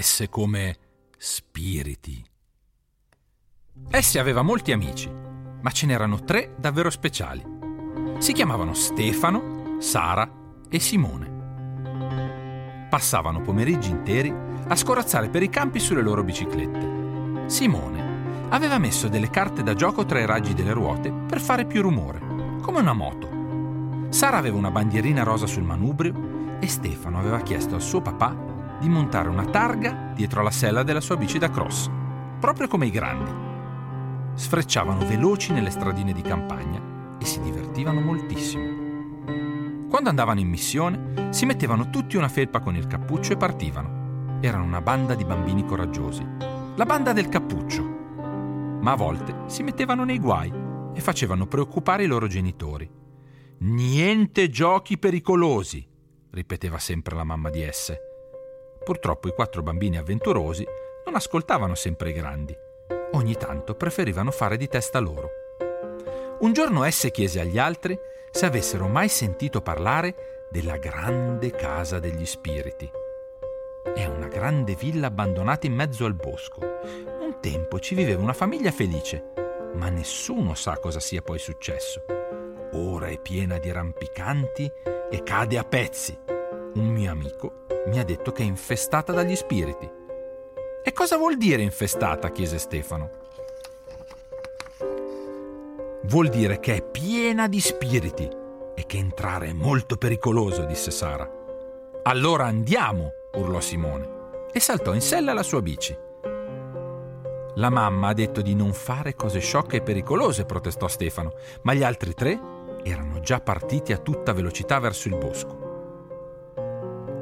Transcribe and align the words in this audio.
S 0.00 0.26
come 0.30 0.76
spiriti. 1.16 2.24
S 3.90 4.16
aveva 4.16 4.42
molti 4.42 4.72
amici, 4.72 5.10
ma 5.10 5.70
ce 5.70 5.86
n'erano 5.86 6.24
tre 6.24 6.54
davvero 6.58 6.90
speciali. 6.90 7.42
Si 8.18 8.32
chiamavano 8.32 8.74
Stefano, 8.74 9.76
Sara 9.80 10.30
e 10.68 10.78
Simone 10.78 11.38
passavano 12.88 13.42
pomeriggi 13.42 13.90
interi 13.90 14.34
a 14.66 14.74
scorazzare 14.74 15.28
per 15.28 15.42
i 15.42 15.48
campi 15.48 15.78
sulle 15.78 16.02
loro 16.02 16.24
biciclette. 16.24 17.46
Simone 17.46 18.46
aveva 18.48 18.78
messo 18.78 19.08
delle 19.08 19.30
carte 19.30 19.62
da 19.62 19.74
gioco 19.74 20.04
tra 20.04 20.18
i 20.18 20.26
raggi 20.26 20.54
delle 20.54 20.72
ruote 20.72 21.12
per 21.12 21.40
fare 21.40 21.66
più 21.66 21.82
rumore, 21.82 22.20
come 22.62 22.80
una 22.80 22.94
moto. 22.94 24.06
Sara 24.08 24.38
aveva 24.38 24.56
una 24.56 24.70
bandierina 24.70 25.22
rosa 25.22 25.46
sul 25.46 25.62
manubrio 25.62 26.56
e 26.58 26.66
Stefano 26.66 27.18
aveva 27.18 27.40
chiesto 27.40 27.74
al 27.74 27.82
suo 27.82 28.00
papà 28.00 28.34
di 28.80 28.88
montare 28.88 29.28
una 29.28 29.44
targa 29.44 30.12
dietro 30.14 30.40
alla 30.40 30.50
sella 30.50 30.82
della 30.82 31.00
sua 31.00 31.16
bici 31.16 31.38
da 31.38 31.50
cross, 31.50 31.90
proprio 32.38 32.68
come 32.68 32.86
i 32.86 32.90
grandi. 32.90 33.30
Sfrecciavano 34.34 35.06
veloci 35.06 35.52
nelle 35.52 35.70
stradine 35.70 36.12
di 36.12 36.22
campagna 36.22 36.80
e 37.18 37.24
si 37.24 37.40
divertivano 37.40 38.00
moltissimo. 38.00 38.86
Quando 39.88 40.10
andavano 40.10 40.40
in 40.40 40.48
missione, 40.48 41.28
si 41.30 41.46
mettevano 41.46 41.90
tutti 41.90 42.16
una 42.16 42.28
felpa 42.28 42.60
con 42.60 42.76
il 42.76 42.86
cappuccio 42.86 43.32
e 43.32 43.36
partivano. 43.36 44.38
Erano 44.40 44.64
una 44.64 44.80
banda 44.80 45.14
di 45.14 45.24
bambini 45.24 45.64
coraggiosi. 45.64 46.24
La 46.76 46.84
banda 46.84 47.12
del 47.12 47.28
cappuccio. 47.28 47.82
Ma 48.80 48.92
a 48.92 48.96
volte 48.96 49.34
si 49.46 49.62
mettevano 49.62 50.04
nei 50.04 50.20
guai 50.20 50.52
e 50.94 51.00
facevano 51.00 51.46
preoccupare 51.46 52.04
i 52.04 52.06
loro 52.06 52.28
genitori. 52.28 52.88
Niente 53.60 54.50
giochi 54.50 54.98
pericolosi, 54.98 55.84
ripeteva 56.30 56.78
sempre 56.78 57.16
la 57.16 57.24
mamma 57.24 57.50
di 57.50 57.62
esse. 57.62 58.07
Purtroppo 58.88 59.28
i 59.28 59.34
quattro 59.34 59.62
bambini 59.62 59.98
avventurosi 59.98 60.66
non 61.04 61.14
ascoltavano 61.14 61.74
sempre 61.74 62.08
i 62.08 62.14
grandi. 62.14 62.56
Ogni 63.12 63.34
tanto 63.34 63.74
preferivano 63.74 64.30
fare 64.30 64.56
di 64.56 64.66
testa 64.66 64.98
loro. 64.98 65.28
Un 66.38 66.54
giorno 66.54 66.84
esse 66.84 67.10
chiese 67.10 67.38
agli 67.38 67.58
altri 67.58 67.98
se 68.30 68.46
avessero 68.46 68.88
mai 68.88 69.10
sentito 69.10 69.60
parlare 69.60 70.46
della 70.48 70.78
grande 70.78 71.50
casa 71.50 71.98
degli 71.98 72.24
spiriti. 72.24 72.90
È 73.94 74.06
una 74.06 74.28
grande 74.28 74.74
villa 74.74 75.08
abbandonata 75.08 75.66
in 75.66 75.74
mezzo 75.74 76.06
al 76.06 76.14
bosco. 76.14 76.60
Un 77.20 77.40
tempo 77.42 77.78
ci 77.80 77.94
viveva 77.94 78.22
una 78.22 78.32
famiglia 78.32 78.70
felice, 78.70 79.22
ma 79.74 79.90
nessuno 79.90 80.54
sa 80.54 80.78
cosa 80.78 80.98
sia 80.98 81.20
poi 81.20 81.38
successo. 81.38 82.04
Ora 82.72 83.08
è 83.08 83.18
piena 83.20 83.58
di 83.58 83.70
rampicanti 83.70 84.72
e 85.10 85.22
cade 85.22 85.58
a 85.58 85.64
pezzi. 85.64 86.18
Un 86.72 86.86
mio 86.86 87.10
amico 87.10 87.66
mi 87.86 87.98
ha 87.98 88.04
detto 88.04 88.32
che 88.32 88.42
è 88.42 88.46
infestata 88.46 89.12
dagli 89.12 89.36
spiriti. 89.36 89.90
E 90.84 90.92
cosa 90.92 91.16
vuol 91.16 91.36
dire 91.36 91.62
infestata? 91.62 92.30
chiese 92.30 92.58
Stefano. 92.58 93.10
Vuol 96.02 96.28
dire 96.28 96.60
che 96.60 96.76
è 96.76 96.82
piena 96.82 97.48
di 97.48 97.60
spiriti 97.60 98.28
e 98.74 98.86
che 98.86 98.96
entrare 98.96 99.48
è 99.48 99.52
molto 99.52 99.96
pericoloso, 99.96 100.64
disse 100.64 100.90
Sara. 100.90 101.28
Allora 102.04 102.46
andiamo, 102.46 103.12
urlò 103.34 103.60
Simone 103.60 104.16
e 104.52 104.60
saltò 104.60 104.94
in 104.94 105.00
sella 105.00 105.32
alla 105.32 105.42
sua 105.42 105.60
bici. 105.60 105.96
La 107.56 107.70
mamma 107.70 108.08
ha 108.08 108.14
detto 108.14 108.40
di 108.40 108.54
non 108.54 108.72
fare 108.72 109.14
cose 109.16 109.40
sciocche 109.40 109.78
e 109.78 109.82
pericolose, 109.82 110.44
protestò 110.44 110.86
Stefano, 110.86 111.32
ma 111.62 111.74
gli 111.74 111.82
altri 111.82 112.14
tre 112.14 112.40
erano 112.84 113.18
già 113.20 113.40
partiti 113.40 113.92
a 113.92 113.98
tutta 113.98 114.32
velocità 114.32 114.78
verso 114.78 115.08
il 115.08 115.16
bosco. 115.16 115.57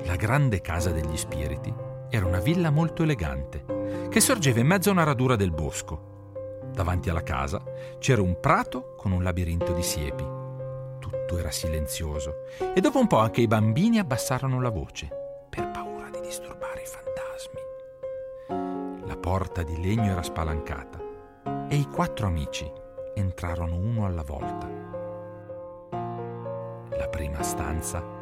La 0.07 0.17
grande 0.17 0.61
casa 0.61 0.91
degli 0.91 1.17
spiriti 1.17 1.73
era 2.09 2.27
una 2.27 2.41
villa 2.41 2.71
molto 2.71 3.03
elegante, 3.03 4.09
che 4.09 4.21
sorgeva 4.21 4.61
in 4.61 4.67
mezzo 4.67 4.89
a 4.89 4.93
una 4.93 5.05
radura 5.05 5.37
del 5.37 5.51
bosco 5.51 6.15
Davanti 6.77 7.09
alla 7.09 7.23
casa 7.23 7.63
c'era 7.99 8.21
un 8.21 8.39
prato 8.39 8.97
con 8.97 9.11
un 9.13 9.23
labirinto 9.23 9.73
di 9.73 9.83
siepi. 9.83 10.25
Tutto 10.99 11.39
era 11.39 11.51
silenzioso 11.51 12.45
e 12.75 12.83
dopo 12.83 12.99
un 12.99 13.07
po' 13.07 13.17
anche 13.17 13.41
i 13.41 13.47
bambini 13.47 13.99
abbassarono 13.99 14.61
la 14.61 14.69
voce 14.69 15.09
per 15.49 15.71
paura 15.71 16.11
di 16.11 16.21
disturbare 16.21 16.83
i 16.83 16.87
fantasmi. 16.87 17.61
La 19.07 19.17
porta 19.17 19.63
di 19.63 19.81
legno 19.81 20.11
era 20.11 20.23
spalancata 20.23 21.01
e 21.67 21.77
i 21.77 21.89
quattro 21.89 22.27
amici 22.27 22.71
entrarono 23.15 23.77
uno 23.77 24.05
alla 24.05 24.23
volta. 24.23 24.69
La 26.91 27.09
prima 27.09 27.43
stanza 27.43 28.16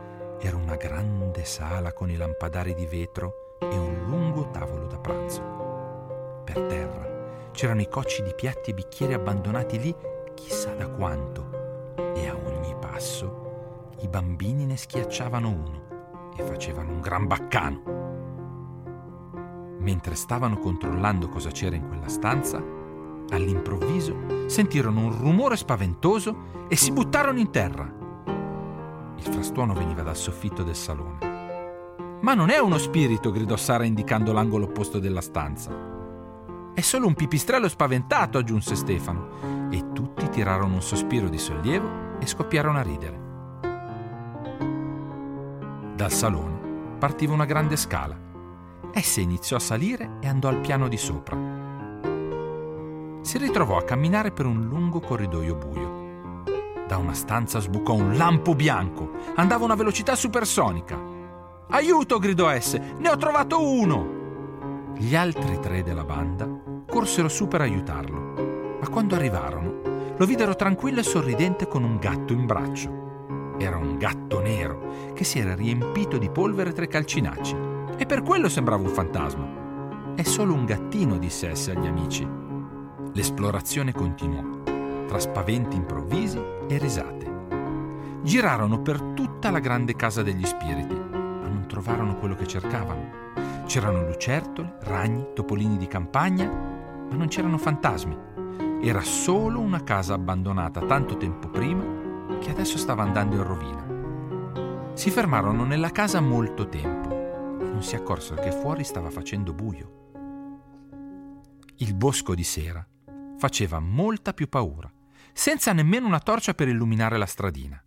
era 0.47 0.57
una 0.57 0.77
grande 0.77 1.45
sala 1.45 1.93
con 1.93 2.11
i 2.11 2.17
lampadari 2.17 2.75
di 2.75 2.87
vetro 2.87 3.57
e 3.59 3.77
un 3.77 4.05
lungo 4.07 4.51
tavolo 4.51 4.87
da 4.87 4.99
pranzo. 4.99 6.43
Per 6.45 6.61
terra 6.67 7.05
C'erano 7.55 7.83
i 7.83 7.89
cocci 7.89 8.25
di 8.25 8.35
piatti 8.35 8.71
e 8.71 8.75
bicchieri 8.75 9.15
abbandonati 9.15 9.79
lì 9.79 9.95
chissà 10.35 10.75
da 10.75 10.89
quanto 10.89 11.95
e 11.97 12.27
a 12.27 12.35
ogni 12.35 12.75
passo 12.81 13.93
i 14.01 14.09
bambini 14.09 14.67
ne 14.67 14.77
schiacciavano 14.77 15.49
uno 15.49 16.33
e 16.37 16.43
facevano 16.43 16.91
un 16.91 17.01
gran 17.01 17.29
baccano. 17.29 17.83
Mentre 19.79 20.17
stavano 20.17 20.59
controllando 20.59 21.29
cosa 21.29 21.51
c'era 21.51 21.77
in 21.77 21.87
quella 21.87 22.09
stanza, 22.09 22.61
all'improvviso 23.29 24.49
sentirono 24.49 25.03
un 25.03 25.17
rumore 25.17 25.57
spaventoso 25.57 26.67
e 26.67 26.75
si 26.75 26.91
buttarono 26.91 27.39
in 27.39 27.53
terra. 27.53 28.04
Il 29.27 29.33
frastuono 29.33 29.73
veniva 29.73 30.03
dal 30.03 30.17
soffitto 30.17 30.63
del 30.63 30.77
salone. 30.77 32.19
Ma 32.21 32.35
non 32.35 32.51
è 32.51 32.59
uno 32.59 32.77
spirito, 32.77 33.31
gridò 33.31 33.57
Sara 33.57 33.85
indicando 33.85 34.35
l'angolo 34.35 34.67
opposto 34.67 34.99
della 34.99 35.23
stanza. 35.23 35.71
È 36.75 36.81
solo 36.83 37.07
un 37.07 37.15
pipistrello 37.15 37.67
spaventato, 37.69 38.37
aggiunse 38.37 38.75
Stefano, 38.75 39.71
e 39.71 39.93
tutti 39.95 40.29
tirarono 40.29 40.75
un 40.75 40.83
sospiro 40.83 41.31
di 41.31 41.39
sollievo 41.39 42.19
e 42.21 42.27
scoppiarono 42.27 42.79
a 42.79 42.83
ridere. 42.83 43.23
Dal 45.97 46.13
salone 46.13 46.97
partiva 46.99 47.33
una 47.33 47.47
grande 47.47 47.77
scala. 47.77 48.19
Essa 48.93 49.23
iniziò 49.23 49.57
a 49.57 49.61
salire 49.61 50.19
e 50.21 50.29
andò 50.29 50.49
al 50.49 50.61
piano 50.61 50.87
di 50.87 50.99
sopra. 50.99 51.37
Si 53.23 53.39
ritrovò 53.39 53.79
a 53.79 53.85
camminare 53.85 54.33
per 54.33 54.45
un 54.45 54.67
lungo 54.67 55.01
corridoio 55.01 55.55
buio. 55.55 56.04
Da 56.87 56.99
una 56.99 57.15
stanza 57.15 57.61
sbucò 57.61 57.95
un 57.95 58.17
lampo 58.17 58.55
bianco. 58.55 59.11
Andava 59.37 59.63
a 59.63 59.65
una 59.67 59.75
velocità 59.75 60.15
supersonica. 60.15 61.01
Aiuto! 61.69 62.19
gridò 62.19 62.49
esse. 62.51 62.95
Ne 62.99 63.09
ho 63.09 63.17
trovato 63.17 63.67
uno! 63.67 64.93
Gli 64.97 65.17
altri 65.17 65.59
tre 65.61 65.83
della 65.83 66.05
banda 66.05 66.49
corsero 66.87 67.29
su 67.29 67.49
per 67.49 67.63
aiutarlo, 67.63 68.79
ma 68.81 68.89
quando 68.89 69.17
arrivarono 69.17 69.81
lo 70.17 70.27
videro 70.27 70.55
tranquillo 70.55 71.01
e 71.01 71.03
sorridente 71.03 71.67
con 71.67 71.83
un 71.83 71.99
gatto 71.99 72.33
in 72.33 72.47
braccio. 72.47 73.55
Era 73.59 73.77
un 73.77 73.97
gatto 73.97 74.41
nero 74.41 75.13
che 75.15 75.25
si 75.25 75.41
era 75.41 75.55
riempito 75.55 76.19
di 76.19 76.31
polvere 76.31 76.73
tra 76.73 76.85
i 76.85 76.89
calcinacci 76.89 77.57
e 77.97 78.07
per 78.07 78.23
quello 78.23 78.49
sembrava 78.49 78.83
un 78.83 78.91
fantasma. 78.91 80.15
È 80.15 80.23
solo 80.23 80.55
un 80.55 80.65
gattino, 80.65 81.19
disse 81.19 81.51
esse 81.51 81.73
agli 81.73 81.87
amici. 81.87 82.29
L'esplorazione 83.13 83.93
continuò, 83.93 84.63
tra 85.07 85.19
spaventi 85.19 85.77
improvvisi 85.77 86.39
e 86.69 86.79
risate. 86.79 87.33
Girarono 88.23 88.81
per 88.81 89.01
tutta 89.15 89.51
la 89.51 89.59
grande 89.59 89.95
casa 89.97 90.23
degli 90.23 90.45
spiriti, 90.45 90.95
ma 90.95 91.49
non 91.49 91.67
trovarono 91.69 92.17
quello 92.17 92.35
che 92.35 92.47
cercavano. 92.47 93.23
C'erano 93.67 94.07
lucertole, 94.07 94.79
ragni, 94.83 95.27
topolini 95.35 95.77
di 95.77 95.87
campagna, 95.87 96.47
ma 96.47 97.15
non 97.17 97.29
c'erano 97.29 97.59
fantasmi. 97.59 98.17
Era 98.83 99.03
solo 99.03 99.61
una 99.61 99.83
casa 99.83 100.15
abbandonata 100.15 100.81
tanto 100.81 101.17
tempo 101.17 101.49
prima 101.49 101.83
che 102.41 102.51
adesso 102.51 102.79
stava 102.79 103.03
andando 103.03 103.37
in 103.37 103.43
rovina. 103.43 104.93
Si 104.95 105.11
fermarono 105.11 105.65
nella 105.65 105.91
casa 105.91 106.21
molto 106.21 106.69
tempo 106.69 107.59
e 107.61 107.69
non 107.69 107.83
si 107.83 107.97
accorsero 107.97 108.41
che 108.43 108.53
fuori 108.53 108.85
stava 108.85 109.11
facendo 109.11 109.53
buio. 109.53 110.03
Il 111.77 111.95
bosco 111.95 112.35
di 112.35 112.45
sera 112.45 112.87
faceva 113.37 113.81
molta 113.81 114.33
più 114.33 114.49
paura, 114.49 114.91
senza 115.35 115.73
nemmeno 115.73 116.07
una 116.07 116.21
torcia 116.21 116.55
per 116.55 116.69
illuminare 116.69 117.19
la 117.19 117.27
stradina. 117.27 117.83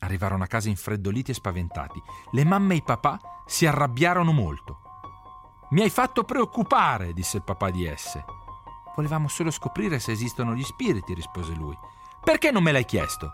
Arrivarono 0.00 0.42
a 0.42 0.46
casa 0.46 0.68
infreddoliti 0.68 1.30
e 1.30 1.34
spaventati. 1.34 2.02
Le 2.32 2.44
mamme 2.44 2.74
e 2.74 2.78
i 2.78 2.82
papà 2.82 3.18
si 3.46 3.66
arrabbiarono 3.66 4.32
molto. 4.32 4.80
Mi 5.70 5.82
hai 5.82 5.90
fatto 5.90 6.24
preoccupare, 6.24 7.12
disse 7.12 7.36
il 7.36 7.44
papà 7.44 7.70
di 7.70 7.86
esse. 7.86 8.24
Volevamo 8.96 9.28
solo 9.28 9.50
scoprire 9.50 10.00
se 10.00 10.10
esistono 10.12 10.54
gli 10.54 10.64
spiriti, 10.64 11.14
rispose 11.14 11.54
lui. 11.54 11.76
Perché 12.22 12.50
non 12.50 12.62
me 12.62 12.72
l'hai 12.72 12.84
chiesto? 12.84 13.32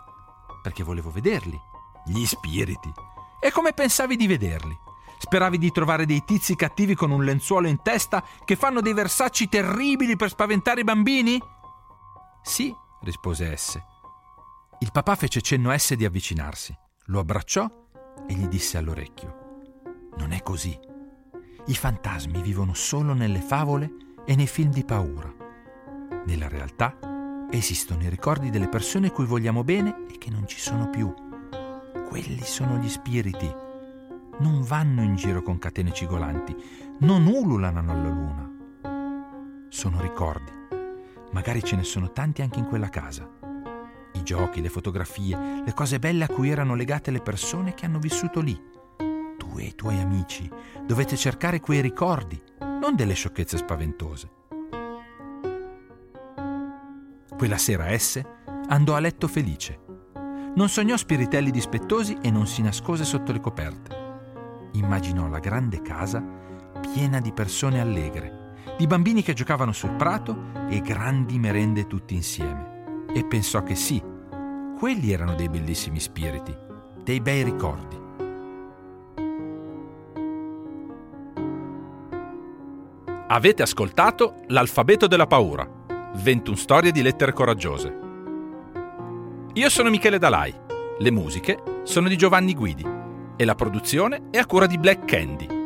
Perché 0.61 0.83
volevo 0.83 1.09
vederli. 1.09 1.59
Gli 2.05 2.25
spiriti. 2.25 2.93
E 3.39 3.51
come 3.51 3.73
pensavi 3.73 4.15
di 4.15 4.27
vederli? 4.27 4.77
Speravi 5.17 5.57
di 5.57 5.71
trovare 5.71 6.05
dei 6.05 6.23
tizi 6.23 6.55
cattivi 6.55 6.93
con 6.93 7.09
un 7.09 7.23
lenzuolo 7.23 7.67
in 7.67 7.81
testa 7.81 8.23
che 8.45 8.55
fanno 8.55 8.81
dei 8.81 8.93
versacci 8.93 9.49
terribili 9.49 10.15
per 10.15 10.29
spaventare 10.29 10.81
i 10.81 10.83
bambini? 10.83 11.41
Sì, 12.43 12.73
rispose 13.07 13.51
esse. 13.51 13.83
Il 14.79 14.91
papà 14.91 15.15
fece 15.15 15.41
cenno 15.41 15.69
a 15.69 15.73
esse 15.73 15.95
di 15.95 16.05
avvicinarsi, 16.05 16.77
lo 17.05 17.19
abbracciò 17.19 17.67
e 18.27 18.33
gli 18.33 18.47
disse 18.47 18.77
all'orecchio: 18.77 19.61
Non 20.17 20.31
è 20.31 20.43
così. 20.43 20.77
I 21.65 21.73
fantasmi 21.73 22.41
vivono 22.41 22.73
solo 22.73 23.13
nelle 23.13 23.41
favole 23.41 23.91
e 24.25 24.35
nei 24.35 24.47
film 24.47 24.71
di 24.71 24.83
paura. 24.83 25.33
Nella 26.25 26.49
realtà 26.49 27.47
esistono 27.49 28.03
i 28.03 28.09
ricordi 28.09 28.49
delle 28.49 28.67
persone 28.67 29.11
cui 29.11 29.25
vogliamo 29.25 29.63
bene 29.63 30.05
e 30.11 30.17
che 30.17 30.29
non 30.29 30.45
ci 30.45 30.59
sono 30.59 30.89
più. 30.89 31.11
Quelli 32.07 32.43
sono 32.43 32.77
gli 32.77 32.89
spiriti. 32.89 33.49
Non 34.39 34.61
vanno 34.63 35.01
in 35.01 35.15
giro 35.15 35.41
con 35.41 35.57
catene 35.57 35.93
cigolanti, 35.93 36.55
non 36.99 37.25
ululano 37.25 37.79
alla 37.79 38.09
luna. 38.09 39.65
Sono 39.69 40.01
ricordi. 40.01 40.66
Magari 41.31 41.63
ce 41.63 41.75
ne 41.75 41.83
sono 41.83 42.11
tanti 42.11 42.41
anche 42.41 42.59
in 42.59 42.65
quella 42.65 42.89
casa. 42.89 43.29
I 44.13 44.23
giochi, 44.23 44.61
le 44.61 44.69
fotografie, 44.69 45.61
le 45.63 45.73
cose 45.73 45.99
belle 45.99 46.23
a 46.23 46.27
cui 46.27 46.49
erano 46.49 46.73
legate 46.73 47.11
le 47.11 47.21
persone 47.21 47.73
che 47.73 47.85
hanno 47.85 47.99
vissuto 47.99 48.39
lì. 48.39 48.59
Tu 49.37 49.57
e 49.57 49.63
i 49.63 49.75
tuoi 49.75 49.99
amici 49.99 50.49
dovete 50.85 51.15
cercare 51.15 51.59
quei 51.59 51.81
ricordi, 51.81 52.41
non 52.59 52.95
delle 52.95 53.13
sciocchezze 53.13 53.57
spaventose. 53.57 54.29
Quella 57.37 57.57
sera 57.57 57.89
esse 57.89 58.25
andò 58.69 58.95
a 58.95 58.99
letto 58.99 59.27
felice. 59.27 59.79
Non 60.55 60.69
sognò 60.69 60.97
spiritelli 60.97 61.51
dispettosi 61.51 62.17
e 62.21 62.31
non 62.31 62.47
si 62.47 62.63
nascose 62.63 63.03
sotto 63.03 63.31
le 63.31 63.39
coperte. 63.39 63.95
Immaginò 64.71 65.27
la 65.27 65.39
grande 65.39 65.81
casa 65.83 66.23
piena 66.81 67.19
di 67.19 67.31
persone 67.31 67.79
allegre, 67.79 68.46
di 68.77 68.87
bambini 68.87 69.21
che 69.21 69.33
giocavano 69.33 69.71
sul 69.71 69.91
prato 69.91 70.51
e 70.69 70.81
grandi 70.81 71.39
merende 71.39 71.87
tutti 71.87 72.13
insieme. 72.13 73.05
E 73.13 73.23
pensò 73.25 73.63
che 73.63 73.75
sì, 73.75 74.01
quelli 74.77 75.11
erano 75.11 75.35
dei 75.35 75.49
bellissimi 75.49 75.99
spiriti, 75.99 76.55
dei 77.03 77.21
bei 77.21 77.43
ricordi. 77.43 77.95
Avete 83.29 83.61
ascoltato 83.61 84.43
L'alfabeto 84.47 85.07
della 85.07 85.27
paura 85.27 85.77
21 86.13 86.55
storie 86.55 86.91
di 86.91 87.01
lettere 87.01 87.33
coraggiose. 87.33 88.05
Io 89.53 89.69
sono 89.69 89.89
Michele 89.89 90.17
Dalai, 90.17 90.53
le 90.99 91.11
musiche 91.11 91.81
sono 91.83 92.07
di 92.07 92.17
Giovanni 92.17 92.53
Guidi 92.53 92.85
e 93.35 93.45
la 93.45 93.55
produzione 93.55 94.29
è 94.31 94.37
a 94.37 94.45
cura 94.45 94.65
di 94.65 94.77
Black 94.77 95.05
Candy. 95.05 95.56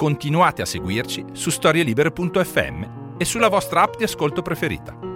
Continuate 0.00 0.62
a 0.62 0.64
seguirci 0.64 1.26
su 1.32 1.50
storielibere.fm 1.50 3.18
e 3.18 3.24
sulla 3.26 3.48
vostra 3.48 3.82
app 3.82 3.98
di 3.98 4.04
ascolto 4.04 4.40
preferita. 4.40 5.09